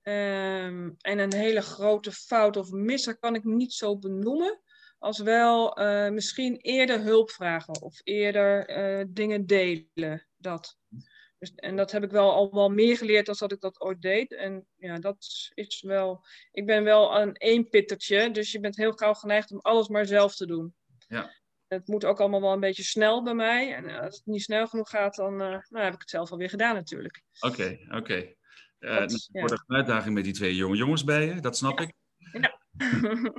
[0.02, 4.60] Ehm, en een hele grote fout of misser kan ik niet zo benoemen.
[4.98, 10.26] Als wel uh, misschien eerder hulp vragen of eerder uh, dingen delen.
[10.36, 10.78] Dat.
[11.38, 14.02] Dus, en dat heb ik wel al wel meer geleerd dan dat ik dat ooit
[14.02, 14.34] deed.
[14.34, 15.16] En ja, dat
[15.54, 16.26] is wel.
[16.52, 20.34] Ik ben wel een eenpittertje, dus je bent heel gauw geneigd om alles maar zelf
[20.34, 20.74] te doen.
[21.08, 21.34] Ja.
[21.66, 23.74] Het moet ook allemaal wel een beetje snel bij mij.
[23.74, 26.74] En als het niet snel genoeg gaat, dan nou, heb ik het zelf alweer gedaan
[26.74, 27.22] natuurlijk.
[27.40, 27.96] Oké, oké.
[27.96, 28.36] Okay.
[29.30, 31.92] Wordt een uitdaging met die twee jonge jongens bij je, dat snap ik.
[32.32, 32.60] Ja.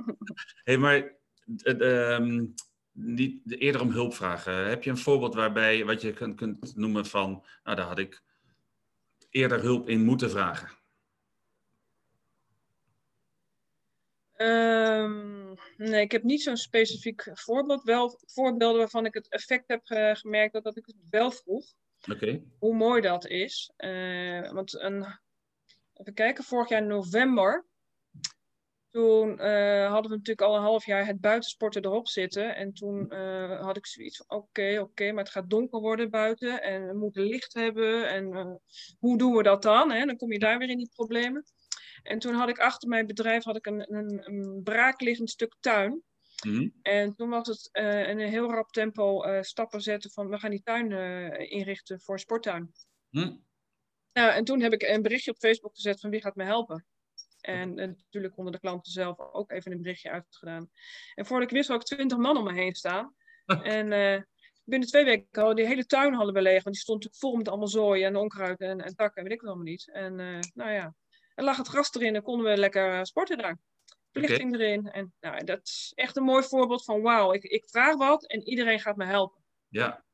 [0.64, 1.17] hey, maar
[1.64, 2.44] uh,
[2.92, 4.68] niet eerder om hulp vragen.
[4.68, 8.22] Heb je een voorbeeld waarbij wat je kunt, kunt noemen van, nou daar had ik
[9.30, 10.76] eerder hulp in moeten vragen?
[14.36, 17.82] Um, nee, ik heb niet zo'n specifiek voorbeeld.
[17.82, 19.80] Wel voorbeelden waarvan ik het effect heb
[20.16, 21.74] gemerkt dat, dat ik het wel vroeg.
[22.10, 22.42] Oké.
[22.58, 23.72] Hoe mooi dat is.
[23.76, 25.06] Uh, want een,
[25.94, 27.66] even kijken, vorig jaar november
[28.98, 32.56] toen uh, hadden we natuurlijk al een half jaar het buitensporten erop zitten.
[32.56, 36.62] En toen uh, had ik zoiets van: oké, oké, maar het gaat donker worden buiten.
[36.62, 38.08] En we moeten licht hebben.
[38.08, 38.54] En uh,
[38.98, 39.90] hoe doen we dat dan?
[39.90, 40.04] Hè?
[40.04, 41.44] Dan kom je daar weer in die problemen.
[42.02, 46.02] En toen had ik achter mijn bedrijf had ik een, een, een braakliggend stuk tuin.
[46.46, 47.68] Mm En toen was het
[48.08, 50.92] in een heel rap tempo stappen zetten van: we gaan die tuin
[51.50, 52.72] inrichten voor sporttuin.
[53.10, 53.44] Mm
[54.12, 56.86] Nou, en toen heb ik een berichtje op Facebook gezet van wie gaat me helpen.
[57.40, 60.70] En, natuurlijk onder de klanten zelf ook even een berichtje uitgedaan.
[61.14, 63.14] En voordat ik wist, had ik twintig man om me heen staan.
[63.62, 64.22] En uh,
[64.64, 66.62] binnen twee weken hadden die hele tuin hadden we leeg.
[66.62, 69.22] Want die stond natuurlijk vol met allemaal zooi en onkruid en, en takken.
[69.22, 69.90] Weet ik het allemaal niet.
[69.92, 70.94] En uh, nou ja,
[71.34, 73.58] en lag het gras erin en konden we lekker uh, sporten daar.
[74.12, 74.66] Verlichting okay.
[74.66, 74.90] erin.
[74.90, 78.48] En nou, dat is echt een mooi voorbeeld van wauw, ik, ik vraag wat en
[78.48, 79.42] iedereen gaat me helpen.
[79.68, 80.06] Ja.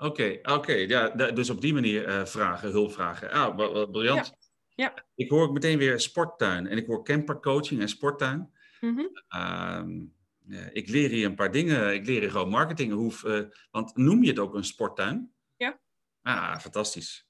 [0.00, 0.52] Oké, oké.
[0.52, 0.86] Okay.
[0.86, 3.30] Ja, dus op die manier vragen, hulp vragen.
[3.30, 3.56] Ah,
[3.90, 4.26] briljant.
[4.26, 4.47] Ja.
[4.78, 5.04] Ja.
[5.14, 8.50] Ik hoor ook meteen weer sporttuin en ik hoor campercoaching en sporttuin.
[8.80, 10.12] Mm -hmm.
[10.46, 11.94] uh, ik leer hier een paar dingen.
[11.94, 12.92] Ik leer hier gewoon marketing.
[12.92, 15.32] Hoe, uh, want noem je het ook een sporttuin?
[15.56, 15.80] Ja.
[16.22, 17.28] Ah, fantastisch.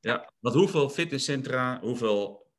[0.00, 2.50] Ja, want hoeveel fitnesscentra, hoeveel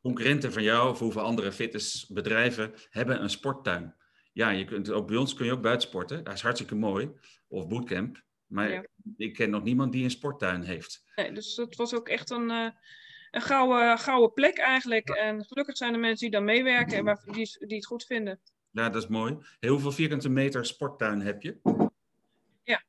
[0.00, 3.94] concurrenten van jou of hoeveel andere fitnessbedrijven hebben een sporttuin?
[4.32, 6.24] Ja, je kunt ook bij ons kun je ook buitensporten.
[6.24, 7.10] Dat is hartstikke mooi.
[7.48, 8.22] Of bootcamp.
[8.46, 8.84] Maar ja.
[9.16, 11.04] ik ken nog niemand die een sporttuin heeft.
[11.14, 12.50] Nee, dus dat was ook echt een.
[12.50, 12.70] Uh
[13.30, 15.08] een gouden, gouden plek eigenlijk.
[15.08, 18.40] En gelukkig zijn er mensen die dan meewerken en waar, die, die het goed vinden.
[18.70, 19.38] Ja, dat is mooi.
[19.60, 21.60] Heel veel vierkante meter sporttuin heb je?
[22.62, 22.82] Ja,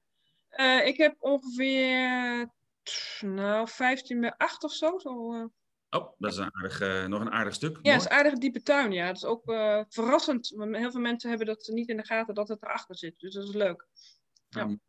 [0.51, 2.49] uh, ik heb ongeveer
[3.21, 4.97] nou, 15 bij 8 of zo.
[4.97, 5.45] zo uh...
[5.89, 7.79] Oh, dat is een aardig, uh, nog een aardig stuk.
[7.81, 8.91] Ja, het is een aardig diepe tuin.
[8.91, 9.43] Ja, dat is ook
[9.89, 10.53] verrassend.
[10.57, 13.19] Heel veel mensen hebben dat niet in de gaten dat het erachter zit.
[13.19, 13.87] Dus dat is leuk.
[14.49, 14.61] Ja.
[14.61, 14.81] Um,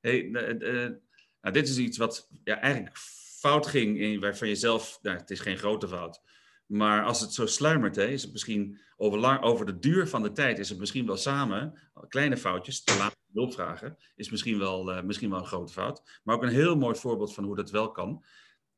[0.00, 2.96] hey, nou, dit is iets wat ja, eigenlijk
[3.44, 6.22] fout ging in, waarvan je zelf, nou, het is geen grote fout,
[6.66, 10.22] maar als het zo sluimert, hè, is het misschien over, lang, over de duur van
[10.22, 11.78] de tijd, is het misschien wel samen,
[12.08, 16.20] kleine foutjes, te laat hulp vragen, is misschien wel, uh, misschien wel een grote fout.
[16.22, 18.24] Maar ook een heel mooi voorbeeld van hoe dat wel kan.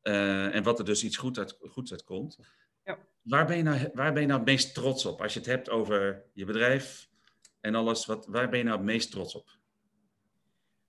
[0.03, 2.39] Uh, en wat er dus iets goed uit, goeds uit komt.
[2.85, 2.99] Ja.
[3.23, 5.23] Waar, ben je nou, waar ben je nou het meest trots op?
[5.23, 7.09] Als je het hebt over je bedrijf
[7.61, 9.51] en alles, wat, waar ben je nou het meest trots op?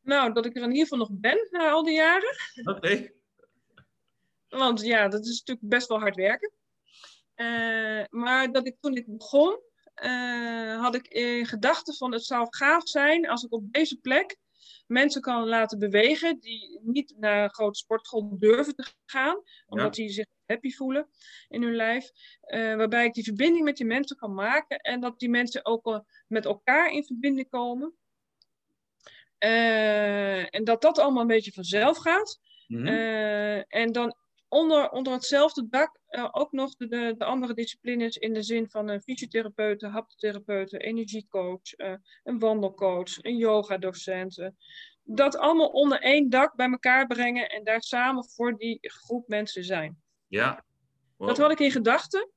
[0.02, 2.36] Nou, dat ik er in ieder geval nog ben na al die jaren.
[2.64, 2.70] Oké.
[2.78, 3.17] Okay.
[4.50, 6.52] Want ja, dat is natuurlijk best wel hard werken.
[7.36, 9.60] Uh, maar dat ik toen ik begon,
[10.04, 14.38] uh, had ik in gedachten van het zou gaaf zijn als ik op deze plek
[14.88, 20.04] mensen kan laten bewegen die niet naar een grote sportschool durven te gaan, omdat ja.
[20.04, 21.10] die zich happy voelen
[21.48, 22.12] in hun lijf.
[22.48, 26.04] Uh, waarbij ik die verbinding met die mensen kan maken en dat die mensen ook
[26.28, 27.94] met elkaar in verbinding komen.
[29.38, 32.40] en dat dat allemaal een beetje vanzelf gaat.
[32.68, 32.96] Mm -hmm.
[33.68, 34.16] en dan
[34.48, 38.70] onder, onder hetzelfde dak uh, ook nog de, de, de, andere disciplines in de zin
[38.70, 44.38] van een fysiotherapeut, haptotherapeut, energiecoach, uh, een wandelcoach, een yogadocent.
[44.38, 44.48] Uh,
[45.04, 49.64] dat allemaal onder één dak bij elkaar brengen en daar samen voor die groep mensen
[49.64, 50.02] zijn.
[50.28, 50.66] Ja.
[51.18, 51.28] Wow.
[51.28, 52.30] Dat had ik in gedachten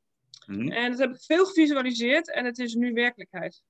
[0.47, 0.71] mm -hmm.
[0.71, 3.63] en dat heb ik veel gevisualiseerd en het is nu werkelijkheid.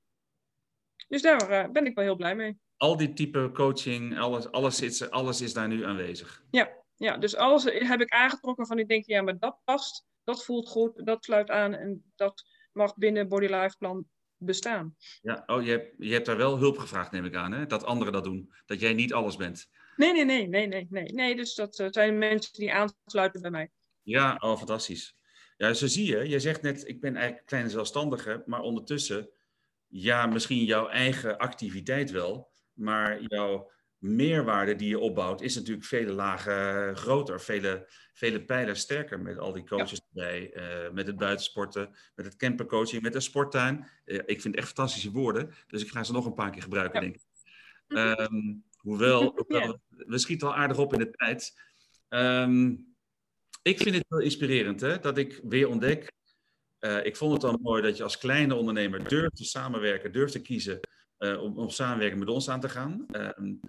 [1.08, 2.58] Dus daar ben ik wel heel blij mee.
[2.76, 6.42] Al die type coaching, alles, alles, is, alles is daar nu aanwezig.
[6.50, 6.70] Ja,
[7.00, 10.68] ja, dus alles heb ik aangetrokken van ik denk, ja, maar dat past, dat voelt
[10.68, 14.04] goed, dat sluit aan en dat mag binnen Body Life Plan
[14.36, 14.96] bestaan.
[15.22, 17.66] Ja, oh, je hebt, je hebt daar wel hulp gevraagd, neem ik aan, hè?
[17.66, 18.52] dat anderen dat doen.
[18.66, 19.68] Dat jij niet alles bent.
[19.96, 21.12] Nee, nee, nee, nee, nee, nee.
[21.12, 23.70] nee dus dat uh, zijn mensen die aansluiten bij mij.
[24.02, 25.16] Ja, oh, fantastisch.
[25.56, 26.28] Ja, zo zie je.
[26.28, 29.30] Je zegt net, ik ben eigenlijk kleine zelfstandige, maar ondertussen,
[29.86, 36.12] ja, misschien jouw eigen activiteit wel, maar jouw meerwaarde die je opbouwt is natuurlijk vele
[36.12, 41.96] lagen groter, vele, vele pijlen sterker met al die coaches erbij, uh, met het buitensporten,
[42.14, 43.86] met het campercoaching, met de sporttuin.
[44.04, 47.00] Uh, ik vind echt fantastische woorden, dus ik ga ze nog een paar keer gebruiken,
[47.00, 47.22] denk ik.
[47.88, 51.60] Um, hoewel, hoewel we schieten al aardig op in de tijd.
[52.08, 52.88] Um,
[53.62, 56.12] ik vind het heel inspirerend hè, dat ik weer ontdek.
[56.80, 60.32] Uh, ik vond het al mooi dat je als kleine ondernemer durft te samenwerken, durft
[60.32, 60.80] te kiezen
[61.18, 63.06] om, om samenwerken met ons aan te gaan.
[63.12, 63.60] Um,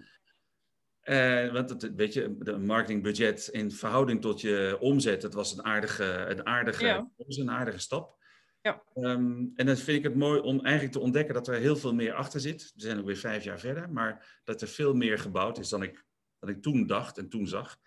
[1.04, 5.64] uh, want het, weet je, de marketingbudget in verhouding tot je omzet, dat was een
[5.64, 7.10] aardige, een aardige, ja.
[7.16, 8.20] een aardige stap.
[8.60, 8.82] Ja.
[8.94, 11.94] Um, en dan vind ik het mooi om eigenlijk te ontdekken dat er heel veel
[11.94, 12.72] meer achter zit.
[12.74, 15.82] We zijn ook weer vijf jaar verder, maar dat er veel meer gebouwd is dan
[15.82, 16.04] ik,
[16.38, 17.78] dan ik toen dacht en toen zag.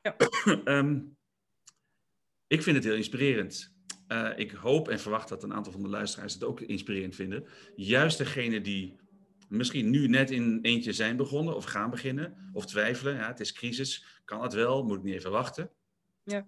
[0.00, 0.16] Ja.
[0.64, 1.16] um,
[2.54, 3.72] ik vind het heel inspirerend.
[4.08, 7.46] Uh, ik hoop en verwacht dat een aantal van de luisteraars het ook inspirerend vinden.
[7.76, 8.96] Juist degene die
[9.56, 13.14] misschien nu net in eentje zijn begonnen of gaan beginnen of twijfelen.
[13.14, 15.70] Ja, het is crisis, kan het wel, moet ik niet even wachten.
[16.22, 16.44] Ja.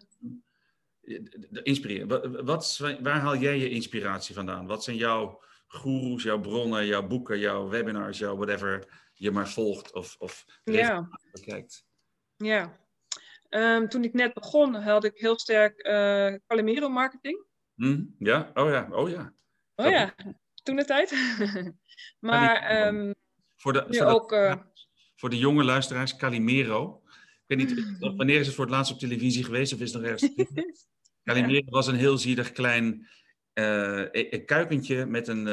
[1.62, 2.44] Inspireren.
[2.44, 4.66] Wat, waar haal jij je inspiratie vandaan?
[4.66, 9.92] Wat zijn jouw goeroes, jouw bronnen, jouw boeken, jouw webinars, jouw whatever je maar volgt
[9.92, 11.08] of, of ja.
[11.32, 11.84] bekijkt?
[12.36, 12.86] Ja,
[13.50, 17.44] Um, toen ik net begon, had ik heel sterk uh, Calimero marketing.
[17.74, 19.32] Mm, ja, oh ja, oh ja.
[19.74, 20.14] Oh ja,
[20.66, 21.14] toen de tijd.
[22.30, 23.14] maar um,
[23.56, 24.54] voor, de, nu ook, uh,
[25.16, 27.02] voor de jonge luisteraars, Calimero.
[27.46, 30.02] Ik weet niet, wanneer is het voor het laatst op televisie geweest of is het
[30.02, 30.34] nog ergens?
[31.24, 33.08] Calimero was een heel zielig klein
[33.54, 35.46] uh, kuikentje met een,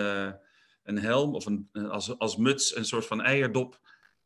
[0.84, 3.80] een helm of een, als, als muts, een soort van eierdop.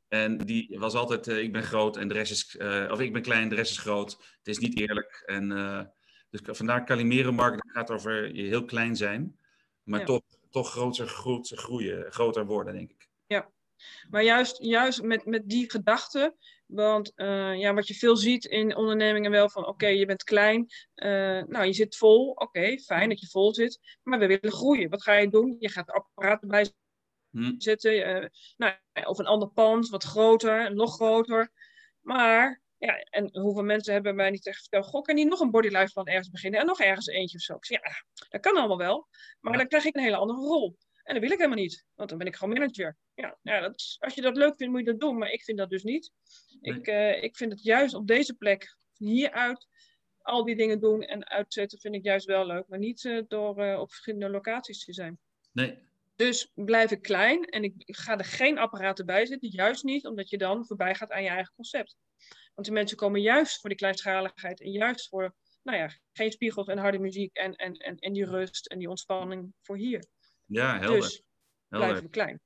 [0.08, 2.58] En die was altijd, uh, ik ben groot en de rest is,
[2.92, 4.12] of ik ben klein, de rest is groot.
[4.12, 5.24] Het is niet eerlijk.
[5.26, 5.50] En,
[6.30, 9.40] dus vandaar Calimero marketing gaat over je heel klein zijn,
[9.84, 10.06] maar ja.
[10.06, 13.10] toch, toch groter, groter groeien, groter worden, denk ik.
[13.26, 13.52] Ja,
[14.10, 19.32] maar juist, juist met, met die gedachte, want ja, wat je veel ziet in ondernemingen
[19.32, 20.68] wel van, oké, okay, je bent klein,
[21.48, 24.90] nou, je zit vol, oké, okay, fijn dat je vol zit, maar we willen groeien.
[24.90, 25.56] Wat ga je doen?
[25.60, 26.72] Je gaat apparaten bij
[27.32, 27.54] hm.
[27.58, 28.24] zetten.
[28.24, 28.74] Uh, nou,
[29.06, 31.52] of een ander pand, wat groter, nog groter.
[32.02, 35.52] Maar, ja, en hoeveel mensen hebben mij niet echt verteld, goh, kan niet nog een
[35.52, 37.56] bodylife plan ergens beginnen en nog ergens eentje of zo?
[37.56, 39.08] Ik zeg, ja, dat kan allemaal wel,
[39.40, 40.78] maar dan krijg ik een hele andere rol.
[41.04, 42.98] En dat wil ik helemaal niet, want dan ben ik gewoon manager.
[43.14, 45.58] Ja, ja dat, als je dat leuk vindt, moet je dat doen, maar ik vind
[45.58, 46.12] dat dus niet.
[46.62, 49.68] Ik, uh, ik vind het juist op deze plek, hieruit,
[50.18, 52.68] al die dingen doen en uitzetten, vind ik juist wel leuk.
[52.68, 55.20] Maar niet uh, door uh, op verschillende locaties te zijn.
[55.52, 55.87] Nee,
[56.18, 60.06] dus blijf ik klein en ik, ik ga er geen apparaten bij zetten, juist niet,
[60.06, 61.96] omdat je dan voorbij gaat aan je eigen concept.
[62.54, 66.68] Want de mensen komen juist voor die kleinschaligheid en juist voor, nou ja, geen spiegels
[66.68, 70.06] en harde muziek en, en, en, en die rust en die ontspanning voor hier.
[70.46, 71.00] Ja, helder.
[71.02, 71.24] Dus
[71.68, 72.42] blijven we klein.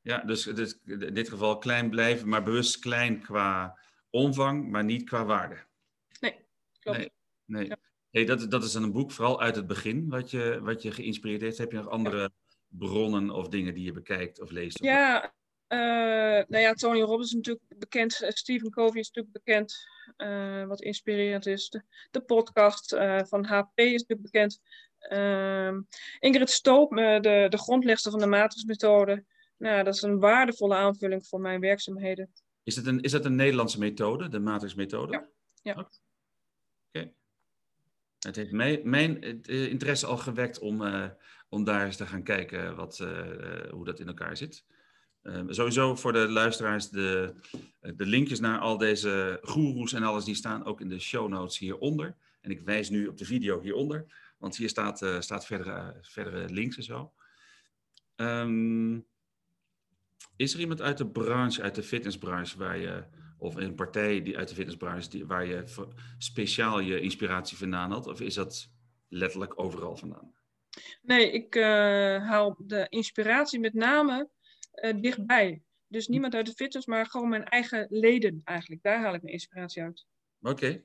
[0.00, 3.78] Ja, dus, dus in dit geval klein blijven, maar bewust klein qua
[4.10, 5.64] omvang, maar niet qua waarde.
[6.20, 6.46] Nee,
[6.78, 6.98] klopt.
[6.98, 7.10] Nee,
[7.44, 7.66] nee.
[7.66, 7.76] Ja.
[8.10, 10.90] Hey, dat, dat is dan een boek, vooral uit het begin, wat je, wat je
[10.90, 11.58] geïnspireerd heeft.
[11.58, 12.18] Heb je nog andere...
[12.18, 12.30] Ja
[12.68, 14.82] bronnen of dingen die je bekijkt of leest?
[14.82, 15.34] Ja,
[15.68, 15.78] uh,
[16.48, 18.12] nou ja, Tony Robbins is natuurlijk bekend.
[18.28, 19.74] Stephen Covey is natuurlijk bekend.
[20.16, 21.68] Uh, wat inspirerend is.
[21.68, 24.60] De, de podcast uh, van HP is natuurlijk bekend.
[24.98, 25.80] Ehm,
[26.18, 29.24] Ingrid Stoop, de, de grondlegster van de matrixmethode.
[29.56, 32.32] Nou, dat is een waardevolle aanvulling voor mijn werkzaamheden.
[32.62, 35.12] Is het een, is dat een Nederlandse methode, de matrixmethode?
[35.12, 35.28] Ja.
[35.62, 35.72] ja.
[35.72, 35.90] Oké.
[36.92, 37.12] Okay.
[38.18, 40.82] Het heeft mij, mijn interesse al gewekt om
[41.48, 44.64] om daar eens te gaan kijken wat, uh, hoe dat in elkaar zit.
[45.22, 47.34] Uh, sowieso voor de luisteraars, de,
[47.80, 51.58] de linkjes naar al deze goeroes en alles, die staan ook in de show notes
[51.58, 52.16] hieronder.
[52.40, 54.06] En ik wijs nu op de video hieronder,
[54.38, 57.12] want hier staat, staat verdere, verdere links en zo.
[58.16, 59.06] Um,
[60.36, 63.04] is er iemand uit de branche, uit de fitnessbranche, waar je,
[63.38, 65.64] of een partij die uit de fitnessbranche, die, waar je
[66.18, 68.06] speciaal je inspiratie vandaan had?
[68.06, 68.70] Of is dat
[69.08, 70.34] letterlijk overal vandaan?
[71.02, 71.64] Nee, ik uh,
[72.28, 74.28] haal de inspiratie met name
[74.74, 75.62] uh, dichtbij.
[75.88, 78.82] Dus niemand uit de fitness, maar gewoon mijn eigen leden eigenlijk.
[78.82, 80.06] Daar haal ik mijn inspiratie uit.
[80.40, 80.50] Oké.
[80.50, 80.84] Okay.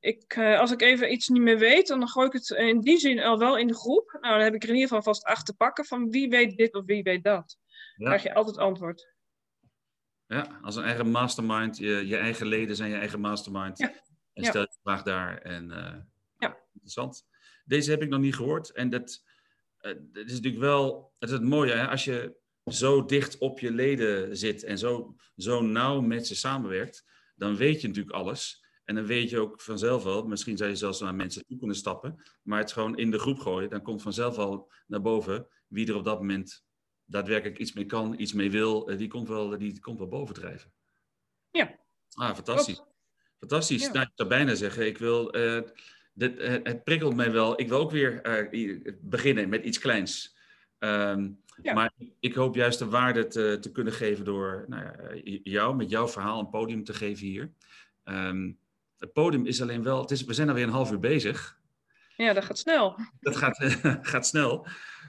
[0.00, 2.98] Ik, uh, als ik even iets niet meer weet, dan gooi ik het in die
[2.98, 4.18] zin al wel in de groep.
[4.20, 6.56] Nou, dan heb ik er in ieder geval vast acht te pakken van wie weet
[6.56, 7.58] dit of wie weet dat.
[7.66, 7.76] Ja.
[7.96, 9.12] Dan krijg je altijd antwoord.
[10.26, 11.78] Ja, als een eigen mastermind.
[11.78, 13.78] Je, je eigen leden zijn je eigen mastermind.
[13.78, 13.92] Ja.
[14.32, 15.38] En stel je vraag daar.
[15.38, 15.68] En,
[16.38, 16.56] ja.
[16.72, 17.26] Interessant.
[17.64, 18.70] Deze heb ik nog niet gehoord.
[18.70, 19.24] En dat,
[19.78, 21.88] het is natuurlijk wel, het is het mooie, hè?
[21.88, 27.04] als je zo dicht op je leden zit en zo, zo nauw met ze samenwerkt,
[27.36, 28.62] dan weet je natuurlijk alles.
[28.84, 31.76] En dan weet je ook vanzelf wel, misschien zou je zelfs naar mensen toe kunnen
[31.76, 35.86] stappen, maar het gewoon in de groep gooien, dan komt vanzelf al naar boven wie
[35.88, 36.64] er op dat moment
[37.04, 40.72] daadwerkelijk iets mee kan, iets mee wil, eh, die komt wel, die komt wel bovendrijven.
[41.50, 41.78] Ja.
[42.12, 42.82] Ah, fantastisch.
[43.38, 43.82] Fantastisch.
[43.82, 43.92] Ja.
[43.92, 45.60] Nou, ik zou bijna zeggen, ik wil, uh,
[46.14, 47.60] dit, uh, het prikkelt mij wel.
[47.60, 50.36] Ik wil ook weer uh, beginnen met iets kleins.
[50.78, 51.74] Um, ja.
[51.74, 55.90] Maar ik hoop juist de waarde te, te kunnen geven door nou ja, jou, met
[55.90, 57.52] jouw verhaal, een podium te geven hier.
[58.04, 58.58] Um,
[58.98, 61.58] het podium is alleen wel, het is, we zijn alweer een half uur bezig.
[62.16, 62.98] Ja, dat gaat snel.
[63.20, 63.56] Dat gaat,
[64.12, 64.66] gaat snel.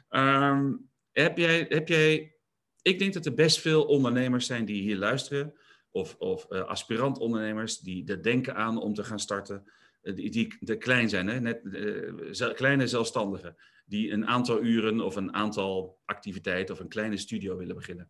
[0.09, 2.35] Um, heb, jij, heb jij,
[2.81, 5.53] ik denk dat er best veel ondernemers zijn die hier luisteren,
[5.91, 9.71] of, of uh, aspirant-ondernemers die er denken aan om te gaan starten,
[10.13, 11.39] die, die de klein zijn, hè?
[11.39, 17.17] Net, uh, kleine zelfstandigen, die een aantal uren of een aantal activiteiten of een kleine
[17.17, 18.09] studio willen beginnen.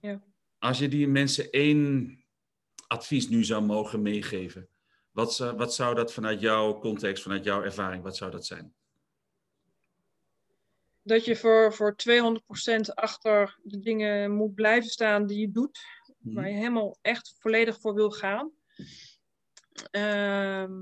[0.00, 0.22] Ja.
[0.58, 2.18] Als je die mensen één
[2.86, 4.68] advies nu zou mogen meegeven,
[5.10, 8.74] wat, wat zou dat vanuit jouw context, vanuit jouw ervaring, wat zou dat zijn?
[11.02, 15.80] Dat je voor, voor 200% achter de dingen moet blijven staan die je doet,
[16.18, 16.34] mm.
[16.34, 18.52] waar je helemaal echt volledig voor wil gaan.
[19.90, 20.80] Uh,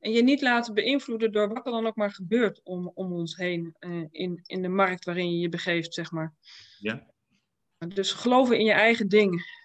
[0.00, 3.36] en je niet laten beïnvloeden door wat er dan ook maar gebeurt om, om ons
[3.36, 6.34] heen uh, in, in de markt waarin je je begeeft, zeg maar.
[6.78, 7.06] Ja.
[7.94, 9.58] Dus geloven in je eigen ding.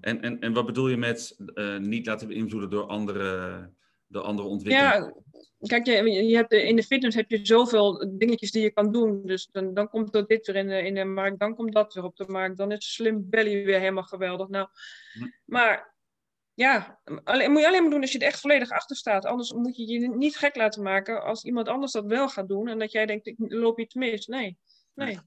[0.00, 3.70] En, en, en wat bedoel je met uh, niet laten beïnvloeden door andere,
[4.06, 5.14] door andere ontwikkelingen?
[5.58, 8.92] Ja, kijk, je, je hebt, in de fitness heb je zoveel dingetjes die je kan
[8.92, 9.26] doen.
[9.26, 11.94] Dus dan, dan komt er dit weer in de, in de markt, dan komt dat
[11.94, 12.56] weer op de markt.
[12.56, 14.48] Dan is Slim Belly weer helemaal geweldig.
[14.48, 14.68] Nou,
[15.12, 15.26] hm.
[15.44, 15.94] Maar
[16.60, 19.24] ja, alleen, moet je alleen maar doen als je er echt volledig achter staat.
[19.24, 22.68] Anders moet je je niet gek laten maken als iemand anders dat wel gaat doen.
[22.68, 24.26] En dat jij denkt, ik loop iets mis.
[24.26, 24.58] Nee,
[24.94, 25.18] nee.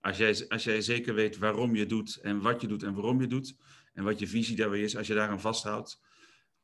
[0.00, 3.20] Als jij, als jij zeker weet waarom je doet en wat je doet en waarom
[3.20, 3.56] je doet
[3.94, 6.00] en wat je visie daarbij is, als je daaraan vasthoudt,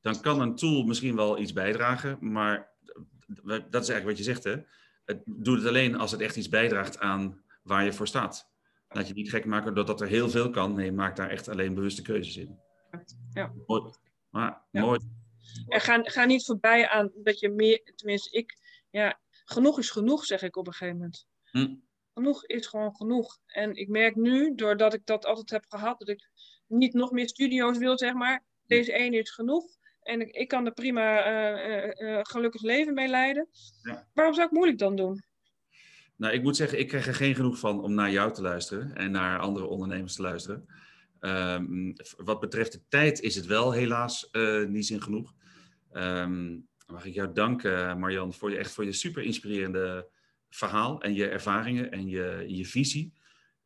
[0.01, 2.73] dan kan een tool misschien wel iets bijdragen, maar
[3.45, 4.57] dat is eigenlijk wat je zegt, hè?
[5.25, 8.53] Doet het alleen als het echt iets bijdraagt aan waar je voor staat.
[8.89, 10.75] Laat je niet gek maken doordat er heel veel kan.
[10.75, 12.64] Nee, maak daar echt alleen bewuste keuzes in.
[13.33, 13.53] Ja.
[13.67, 13.93] Mooi.
[14.31, 14.81] Maar, ja.
[14.81, 15.01] mooi.
[15.69, 18.59] En ga, ga niet voorbij aan dat je meer, tenminste ik,
[18.91, 21.27] ja, genoeg is genoeg, zeg ik op een gegeven moment.
[21.51, 21.75] Hm.
[22.15, 23.39] Genoeg is gewoon genoeg.
[23.47, 26.31] En ik merk nu, doordat ik dat altijd heb gehad, dat ik
[26.67, 28.45] niet nog meer studio's wil, zeg maar.
[28.67, 29.65] Deze ene is genoeg.
[30.03, 33.49] En ik, ik kan er prima uh, uh, gelukkig leven mee leiden.
[33.83, 34.09] Ja.
[34.13, 35.25] Waarom zou ik moeilijk dan doen?
[36.17, 38.97] Nou, ik moet zeggen, ik krijg er geen genoeg van om naar jou te luisteren
[38.97, 40.67] en naar andere ondernemers te luisteren.
[41.25, 45.35] Um, wat betreft de tijd is het wel helaas uh, niet zin genoeg.
[45.93, 50.09] Um, mag ik jou danken, Marjan, voor je echt voor je super inspirerende
[50.49, 53.13] verhaal en je ervaringen en je, je visie.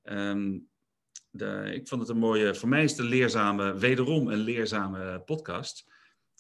[0.03, 0.69] Um,
[1.31, 5.21] de, ik vond het een mooie, voor mij is het een leerzame, wederom een leerzame
[5.21, 5.87] podcast.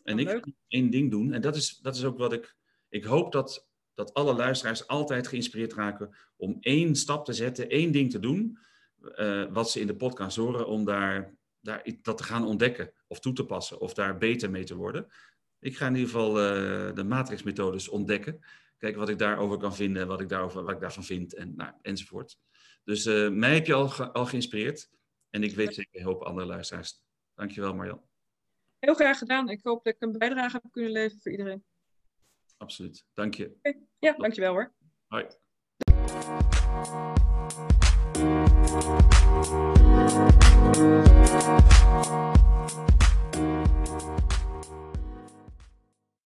[0.03, 2.57] En ik één ding doen, en dat is, dat is ook wat ik,
[2.89, 7.93] ik hoop dat, dat alle luisteraars altijd geïnspireerd raken om één stap te zetten, één
[7.93, 8.59] ding te doen,
[9.17, 13.21] uh, wat ze in de podcast horen, om daar, daar dat te gaan ontdekken of
[13.21, 15.07] toe te passen of daar beter mee te worden.
[15.61, 18.41] Ik ga in ieder geval uh, de matrixmethodes ontdekken.
[18.79, 21.73] Kijken wat ik daarover kan vinden, wat ik, daarover, wat ik daarvan vind en, nou,
[21.83, 22.39] enzovoort.
[22.85, 24.91] Dus uh, mij heb je al, ge, al geïnspireerd.
[25.31, 27.03] En ik weet zeker een hoop andere luisteraars.
[27.35, 28.03] Dankjewel Marjan.
[28.79, 29.49] Heel graag gedaan.
[29.49, 31.65] Ik hoop dat ik een bijdrage heb kunnen leveren voor iedereen.
[32.57, 33.05] Absoluut.
[33.15, 33.55] Dank je.
[33.59, 33.83] Okay.
[33.99, 34.75] Ja, dankjewel hoor.
[35.07, 35.27] Hoi.
[38.71, 38.85] Thank
[42.07, 42.58] you.